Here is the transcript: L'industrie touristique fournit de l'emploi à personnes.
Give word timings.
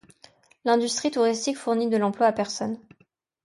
L'industrie 0.65 1.11
touristique 1.11 1.57
fournit 1.59 1.87
de 1.87 1.95
l'emploi 1.95 2.25
à 2.25 2.31
personnes. 2.33 2.79